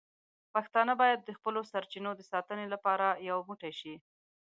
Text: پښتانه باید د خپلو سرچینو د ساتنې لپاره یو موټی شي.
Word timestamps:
پښتانه 0.53 0.93
باید 1.01 1.19
د 1.23 1.29
خپلو 1.37 1.61
سرچینو 1.71 2.11
د 2.15 2.21
ساتنې 2.31 2.65
لپاره 2.73 3.07
یو 3.29 3.37
موټی 3.47 3.71
شي. 3.79 3.95